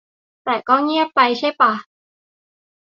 [0.45, 1.73] แต่ก็เงียบไปใช่ป่ะ